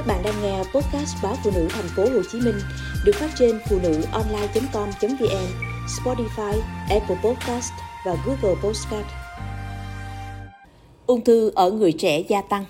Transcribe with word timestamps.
Các 0.00 0.06
bạn 0.06 0.22
đang 0.22 0.42
nghe 0.42 0.58
podcast 0.58 1.16
báo 1.22 1.36
phụ 1.44 1.50
nữ 1.54 1.66
thành 1.70 1.88
phố 1.96 2.02
Hồ 2.02 2.22
Chí 2.32 2.40
Minh 2.40 2.60
được 3.04 3.12
phát 3.14 3.30
trên 3.38 3.60
phụ 3.70 3.78
nữ 3.82 4.02
online.com.vn, 4.12 5.46
Spotify, 5.86 6.60
Apple 6.90 7.16
Podcast 7.24 7.72
và 8.06 8.16
Google 8.26 8.60
Podcast. 8.62 9.06
Ung 11.06 11.24
thư 11.24 11.52
ở 11.54 11.70
người 11.70 11.92
trẻ 11.92 12.22
gia 12.28 12.42
tăng. 12.42 12.64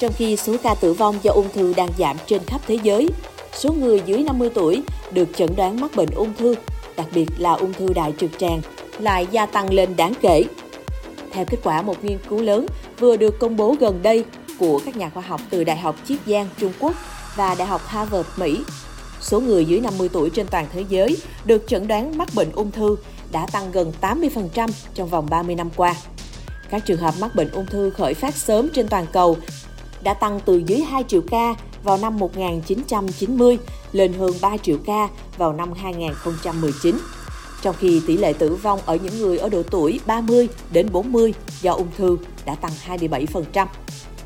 Trong 0.00 0.12
khi 0.12 0.36
số 0.36 0.56
ca 0.62 0.74
tử 0.74 0.92
vong 0.92 1.18
do 1.22 1.32
ung 1.32 1.48
thư 1.52 1.74
đang 1.76 1.90
giảm 1.98 2.16
trên 2.26 2.42
khắp 2.46 2.60
thế 2.66 2.78
giới, 2.82 3.08
số 3.52 3.72
người 3.72 4.02
dưới 4.06 4.22
50 4.22 4.50
tuổi 4.54 4.82
được 5.10 5.28
chẩn 5.36 5.48
đoán 5.56 5.80
mắc 5.80 5.90
bệnh 5.96 6.10
ung 6.14 6.32
thư, 6.38 6.54
đặc 6.96 7.06
biệt 7.14 7.26
là 7.38 7.52
ung 7.52 7.72
thư 7.72 7.92
đại 7.92 8.12
trực 8.18 8.38
tràng, 8.38 8.60
lại 8.98 9.26
gia 9.30 9.46
tăng 9.46 9.74
lên 9.74 9.96
đáng 9.96 10.12
kể 10.22 10.44
theo 11.32 11.44
kết 11.44 11.58
quả 11.64 11.82
một 11.82 12.04
nghiên 12.04 12.18
cứu 12.28 12.42
lớn, 12.42 12.66
vừa 12.98 13.16
được 13.16 13.38
công 13.38 13.56
bố 13.56 13.76
gần 13.80 14.02
đây 14.02 14.24
của 14.58 14.80
các 14.84 14.96
nhà 14.96 15.10
khoa 15.10 15.22
học 15.22 15.40
từ 15.50 15.64
Đại 15.64 15.76
học 15.76 15.96
Chiết 16.04 16.18
Giang, 16.26 16.48
Trung 16.58 16.72
Quốc 16.80 16.94
và 17.36 17.54
Đại 17.54 17.68
học 17.68 17.80
Harvard, 17.86 18.28
Mỹ. 18.36 18.60
Số 19.20 19.40
người 19.40 19.64
dưới 19.64 19.80
50 19.80 20.08
tuổi 20.12 20.30
trên 20.30 20.46
toàn 20.46 20.66
thế 20.72 20.84
giới 20.88 21.16
được 21.44 21.64
chẩn 21.68 21.88
đoán 21.88 22.18
mắc 22.18 22.28
bệnh 22.34 22.52
ung 22.52 22.70
thư 22.70 22.96
đã 23.32 23.46
tăng 23.52 23.72
gần 23.72 23.92
80% 24.00 24.68
trong 24.94 25.08
vòng 25.08 25.26
30 25.30 25.54
năm 25.54 25.70
qua. 25.76 25.94
Các 26.70 26.86
trường 26.86 26.98
hợp 26.98 27.14
mắc 27.20 27.34
bệnh 27.34 27.50
ung 27.50 27.66
thư 27.66 27.90
khởi 27.90 28.14
phát 28.14 28.34
sớm 28.36 28.68
trên 28.74 28.88
toàn 28.88 29.06
cầu 29.12 29.36
đã 30.02 30.14
tăng 30.14 30.40
từ 30.44 30.62
dưới 30.66 30.80
2 30.80 31.04
triệu 31.08 31.20
ca 31.30 31.54
vào 31.82 31.98
năm 31.98 32.18
1990 32.18 33.58
lên 33.92 34.12
hơn 34.12 34.32
3 34.40 34.56
triệu 34.56 34.76
ca 34.86 35.08
vào 35.38 35.52
năm 35.52 35.72
2019 35.72 36.98
trong 37.62 37.76
khi 37.78 38.00
tỷ 38.06 38.16
lệ 38.16 38.32
tử 38.32 38.54
vong 38.54 38.80
ở 38.86 38.98
những 39.02 39.18
người 39.18 39.38
ở 39.38 39.48
độ 39.48 39.62
tuổi 39.62 40.00
30 40.06 40.48
đến 40.72 40.88
40 40.92 41.34
do 41.62 41.72
ung 41.72 41.88
thư 41.96 42.18
đã 42.44 42.54
tăng 42.54 42.72
27%. 42.88 43.66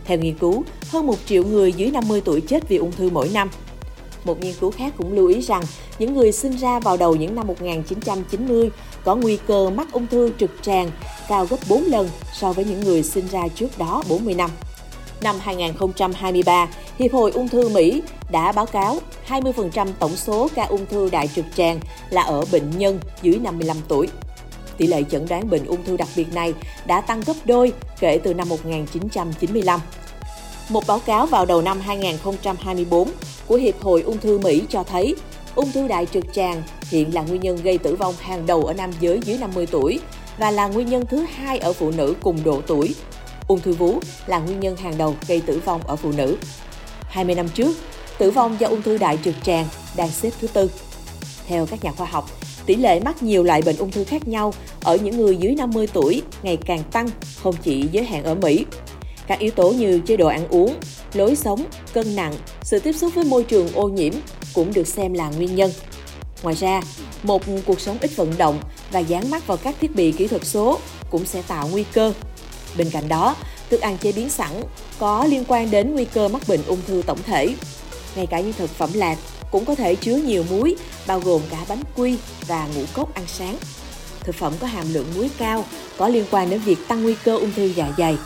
Theo 0.05 0.19
nghiên 0.19 0.39
cứu, 0.39 0.65
hơn 0.89 1.07
1 1.07 1.15
triệu 1.27 1.45
người 1.45 1.73
dưới 1.73 1.91
50 1.91 2.21
tuổi 2.25 2.41
chết 2.41 2.69
vì 2.69 2.77
ung 2.77 2.93
thư 2.93 3.11
mỗi 3.11 3.31
năm. 3.35 3.51
Một 4.25 4.41
nghiên 4.41 4.55
cứu 4.61 4.71
khác 4.71 4.93
cũng 4.97 5.13
lưu 5.13 5.29
ý 5.29 5.41
rằng 5.41 5.63
những 5.99 6.15
người 6.15 6.33
sinh 6.33 6.57
ra 6.57 6.81
vào 6.81 6.97
đầu 6.97 7.17
những 7.17 7.35
năm 7.35 7.47
1990 7.47 8.71
có 9.05 9.17
nguy 9.17 9.39
cơ 9.47 9.71
mắc 9.71 9.93
ung 9.93 10.07
thư 10.07 10.31
trực 10.39 10.51
tràng 10.63 10.91
cao 11.29 11.47
gấp 11.47 11.57
4 11.69 11.83
lần 11.83 12.09
so 12.33 12.53
với 12.53 12.65
những 12.65 12.81
người 12.81 13.03
sinh 13.03 13.27
ra 13.27 13.49
trước 13.55 13.79
đó 13.79 14.03
40 14.09 14.35
năm. 14.35 14.51
Năm 15.21 15.37
2023, 15.41 16.69
Hiệp 16.99 17.13
hội 17.13 17.31
Ung 17.31 17.49
thư 17.49 17.69
Mỹ 17.69 18.03
đã 18.31 18.53
báo 18.53 18.67
cáo 18.67 19.01
20% 19.29 19.89
tổng 19.99 20.17
số 20.17 20.49
ca 20.55 20.65
ung 20.65 20.87
thư 20.87 21.11
đại 21.11 21.29
trực 21.29 21.45
tràng 21.57 21.81
là 22.11 22.23
ở 22.23 22.45
bệnh 22.53 22.79
nhân 22.79 23.01
dưới 23.23 23.39
55 23.39 23.77
tuổi. 23.89 24.09
Tỷ 24.77 24.87
lệ 24.87 25.03
chẩn 25.11 25.27
đoán 25.29 25.51
bệnh 25.51 25.67
ung 25.67 25.85
thư 25.85 25.97
đặc 25.97 26.09
biệt 26.17 26.35
này 26.35 26.55
đã 26.87 27.01
tăng 27.01 27.21
gấp 27.27 27.35
đôi 27.45 27.73
kể 28.01 28.21
từ 28.23 28.35
năm 28.35 28.49
1995. 28.49 29.81
Một 30.69 30.87
báo 30.87 30.99
cáo 30.99 31.27
vào 31.27 31.47
đầu 31.47 31.63
năm 31.63 31.81
2024 31.81 33.11
của 33.47 33.57
Hiệp 33.57 33.81
hội 33.81 34.03
Ung 34.03 34.19
thư 34.19 34.39
Mỹ 34.39 34.63
cho 34.69 34.83
thấy 34.83 35.15
ung 35.55 35.73
thư 35.73 35.89
đại 35.89 36.07
trực 36.07 36.25
tràng 36.33 36.63
hiện 36.91 37.15
là 37.15 37.23
nguyên 37.23 37.41
nhân 37.41 37.57
gây 37.57 37.79
tử 37.79 37.95
vong 37.95 38.15
hàng 38.21 38.47
đầu 38.47 38.65
ở 38.65 38.73
nam 38.73 38.91
giới 39.01 39.21
dưới 39.25 39.39
50 39.39 39.67
tuổi 39.67 40.01
và 40.39 40.51
là 40.51 40.67
nguyên 40.67 40.89
nhân 40.89 41.05
thứ 41.07 41.27
hai 41.37 41.59
ở 41.59 41.73
phụ 41.73 41.91
nữ 41.91 42.15
cùng 42.23 42.45
độ 42.45 42.61
tuổi 42.67 42.95
ung 43.49 43.61
thư 43.61 43.73
vú 43.73 44.01
là 44.27 44.39
nguyên 44.39 44.61
nhân 44.61 44.77
hàng 44.77 44.99
đầu 44.99 45.15
gây 45.29 45.41
tử 45.41 45.61
vong 45.65 45.81
ở 45.87 45.97
phụ 45.97 46.13
nữ. 46.13 46.37
20 47.01 47.35
năm 47.35 47.49
trước, 47.49 47.77
tử 48.19 48.31
vong 48.31 48.57
do 48.59 48.69
ung 48.69 48.83
thư 48.83 48.99
đại 48.99 49.19
trực 49.25 49.35
tràng 49.43 49.67
đang 49.97 50.11
xếp 50.11 50.31
thứ 50.41 50.49
tư. 50.49 50.71
Theo 51.47 51.67
các 51.67 51.85
nhà 51.85 51.93
khoa 51.93 52.07
học, 52.07 52.31
tỷ 52.67 52.75
lệ 52.75 53.01
mắc 53.01 53.23
nhiều 53.23 53.43
loại 53.43 53.63
bệnh 53.63 53.77
ung 53.77 53.91
thư 53.91 54.05
khác 54.05 54.29
nhau 54.29 54.55
ở 54.83 54.97
những 54.97 55.17
người 55.17 55.37
dưới 55.37 55.55
50 55.55 55.89
tuổi 55.93 56.23
ngày 56.43 56.57
càng 56.67 56.83
tăng, 56.93 57.09
không 57.43 57.55
chỉ 57.63 57.89
giới 57.93 58.05
hạn 58.05 58.25
ở 58.25 58.35
Mỹ. 58.35 58.65
Các 59.27 59.39
yếu 59.39 59.51
tố 59.51 59.71
như 59.71 60.01
chế 60.07 60.17
độ 60.17 60.27
ăn 60.27 60.49
uống, 60.49 60.75
lối 61.15 61.37
sống, 61.37 61.65
cân 61.93 62.17
nặng, 62.17 62.35
sự 62.63 62.79
tiếp 62.79 62.93
xúc 62.93 63.15
với 63.15 63.25
môi 63.25 63.45
trường 63.45 63.69
ô 63.75 63.89
nhiễm 63.89 64.13
cũng 64.55 64.73
được 64.73 64.89
xem 64.89 65.13
là 65.13 65.31
nguyên 65.31 65.55
nhân. 65.55 65.71
Ngoài 66.43 66.55
ra, 66.55 66.83
một 67.23 67.43
cuộc 67.67 67.81
sống 67.81 67.97
ít 68.01 68.17
vận 68.17 68.33
động 68.39 68.61
và 68.91 68.99
dán 68.99 69.31
mắt 69.31 69.47
vào 69.47 69.57
các 69.57 69.75
thiết 69.81 69.95
bị 69.97 70.13
kỹ 70.13 70.29
thuật 70.29 70.45
số 70.45 70.79
cũng 71.11 71.25
sẽ 71.25 71.43
tạo 71.43 71.69
nguy 71.69 71.85
cơ 71.93 72.13
Bên 72.79 72.91
cạnh 72.91 73.09
đó, 73.09 73.37
thức 73.71 73.81
ăn 73.81 73.99
chế 73.99 74.13
biến 74.13 74.29
sẵn 74.29 74.51
có 74.99 75.27
liên 75.27 75.45
quan 75.49 75.71
đến 75.71 75.95
nguy 75.95 76.05
cơ 76.05 76.29
mắc 76.29 76.43
bệnh 76.49 76.61
ung 76.67 76.79
thư 76.87 77.03
tổng 77.07 77.19
thể. 77.27 77.55
Ngay 78.17 78.27
cả 78.27 78.41
những 78.41 78.53
thực 78.53 78.71
phẩm 78.71 78.91
lạc 78.95 79.19
cũng 79.51 79.65
có 79.65 79.75
thể 79.75 79.95
chứa 79.95 80.17
nhiều 80.17 80.45
muối, 80.51 80.77
bao 81.07 81.21
gồm 81.21 81.43
cả 81.51 81.65
bánh 81.69 81.83
quy 81.97 82.19
và 82.47 82.69
ngũ 82.75 82.83
cốc 82.95 83.15
ăn 83.15 83.25
sáng. 83.27 83.57
Thực 84.21 84.35
phẩm 84.35 84.53
có 84.61 84.67
hàm 84.67 84.87
lượng 84.93 85.07
muối 85.17 85.31
cao 85.39 85.65
có 85.97 86.09
liên 86.09 86.25
quan 86.31 86.51
đến 86.51 86.61
việc 86.61 86.79
tăng 86.89 87.03
nguy 87.03 87.15
cơ 87.25 87.37
ung 87.37 87.53
thư 87.57 87.65
dạ 87.65 87.93
dày. 87.99 88.19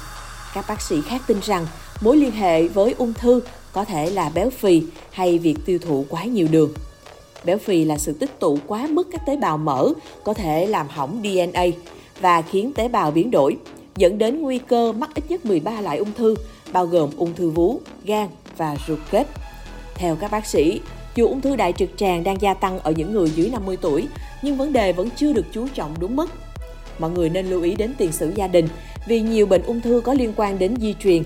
Các 0.54 0.64
bác 0.68 0.82
sĩ 0.82 0.96
khác 1.08 1.22
tin 1.26 1.40
rằng 1.42 1.66
mối 2.00 2.16
liên 2.16 2.30
hệ 2.30 2.68
với 2.68 2.94
ung 2.98 3.14
thư 3.14 3.40
có 3.72 3.84
thể 3.84 4.10
là 4.10 4.30
béo 4.34 4.50
phì 4.50 4.82
hay 5.10 5.38
việc 5.38 5.56
tiêu 5.66 5.78
thụ 5.78 6.04
quá 6.08 6.24
nhiều 6.24 6.48
đường. 6.50 6.72
Béo 7.44 7.58
phì 7.58 7.84
là 7.84 7.98
sự 7.98 8.12
tích 8.12 8.40
tụ 8.40 8.58
quá 8.66 8.86
mức 8.90 9.08
các 9.12 9.20
tế 9.26 9.36
bào 9.36 9.58
mỡ 9.58 9.88
có 10.24 10.34
thể 10.34 10.66
làm 10.66 10.88
hỏng 10.88 11.22
DNA 11.22 11.64
và 12.20 12.42
khiến 12.42 12.72
tế 12.72 12.88
bào 12.88 13.10
biến 13.10 13.30
đổi, 13.30 13.56
dẫn 13.96 14.18
đến 14.18 14.40
nguy 14.40 14.58
cơ 14.58 14.92
mắc 14.92 15.10
ít 15.14 15.24
nhất 15.28 15.46
13 15.46 15.80
loại 15.80 15.98
ung 15.98 16.12
thư, 16.12 16.34
bao 16.72 16.86
gồm 16.86 17.10
ung 17.16 17.34
thư 17.34 17.50
vú, 17.50 17.80
gan 18.04 18.28
và 18.56 18.76
ruột 18.88 18.98
kết. 19.10 19.26
Theo 20.00 20.16
các 20.16 20.30
bác 20.30 20.46
sĩ, 20.46 20.80
dù 21.14 21.26
ung 21.26 21.40
thư 21.40 21.56
đại 21.56 21.72
trực 21.72 21.90
tràng 21.96 22.24
đang 22.24 22.40
gia 22.40 22.54
tăng 22.54 22.78
ở 22.78 22.92
những 22.92 23.12
người 23.12 23.30
dưới 23.30 23.48
50 23.48 23.76
tuổi, 23.80 24.08
nhưng 24.42 24.56
vấn 24.56 24.72
đề 24.72 24.92
vẫn 24.92 25.08
chưa 25.16 25.32
được 25.32 25.46
chú 25.52 25.68
trọng 25.74 25.94
đúng 25.98 26.16
mức. 26.16 26.30
Mọi 26.98 27.10
người 27.10 27.28
nên 27.28 27.46
lưu 27.46 27.62
ý 27.62 27.74
đến 27.74 27.94
tiền 27.98 28.12
sử 28.12 28.32
gia 28.34 28.46
đình 28.46 28.68
vì 29.06 29.20
nhiều 29.20 29.46
bệnh 29.46 29.62
ung 29.62 29.80
thư 29.80 30.02
có 30.04 30.14
liên 30.14 30.32
quan 30.36 30.58
đến 30.58 30.74
di 30.80 30.94
truyền 30.94 31.22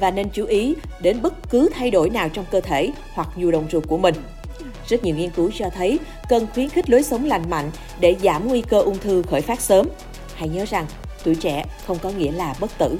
và 0.00 0.10
nên 0.10 0.28
chú 0.32 0.44
ý 0.44 0.74
đến 1.00 1.22
bất 1.22 1.50
cứ 1.50 1.68
thay 1.74 1.90
đổi 1.90 2.10
nào 2.10 2.28
trong 2.28 2.44
cơ 2.50 2.60
thể 2.60 2.92
hoặc 3.12 3.28
nhu 3.36 3.50
động 3.50 3.66
ruột 3.72 3.88
của 3.88 3.98
mình. 3.98 4.14
Rất 4.88 5.04
nhiều 5.04 5.16
nghiên 5.16 5.30
cứu 5.30 5.50
cho 5.58 5.66
thấy 5.74 5.98
cần 6.28 6.46
khuyến 6.54 6.68
khích 6.68 6.90
lối 6.90 7.02
sống 7.02 7.24
lành 7.24 7.50
mạnh 7.50 7.70
để 8.00 8.16
giảm 8.22 8.48
nguy 8.48 8.62
cơ 8.62 8.80
ung 8.80 8.98
thư 8.98 9.22
khởi 9.22 9.40
phát 9.40 9.60
sớm. 9.60 9.88
Hãy 10.34 10.48
nhớ 10.48 10.64
rằng 10.68 10.86
tuổi 11.24 11.34
trẻ 11.34 11.64
không 11.86 11.98
có 12.02 12.10
nghĩa 12.10 12.32
là 12.32 12.54
bất 12.60 12.78
tử 12.78 12.98